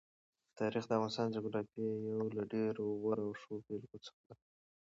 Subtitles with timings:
[0.59, 4.35] تاریخ د افغانستان د جغرافیې یو له ډېرو غوره او ښو بېلګو څخه دی.